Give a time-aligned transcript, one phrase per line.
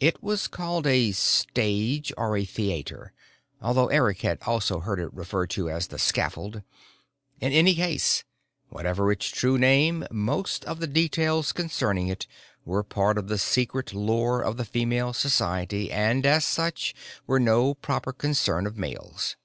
[0.00, 3.12] It was called a Stage or a Theater,
[3.60, 6.62] although Eric had also heard it referred to as The Scaffold.
[7.38, 8.24] In any case,
[8.70, 12.26] whatever its true name, most of the details concerning it
[12.64, 16.94] were part of the secret lore of the Female Society and, as such,
[17.26, 19.36] were no proper concern of males.